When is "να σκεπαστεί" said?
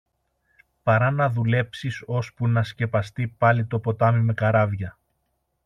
2.47-3.27